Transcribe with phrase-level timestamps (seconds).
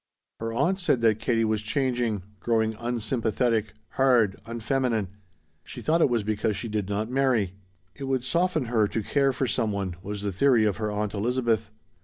[0.39, 5.09] Her aunt said that Katie was changing: growing unsympathetic, hard, unfeminine.
[5.63, 7.53] She thought it was because she did not marry.
[7.93, 11.13] It would soften her to care for some one, was the theory of her Aunt
[11.13, 11.69] Elizabeth.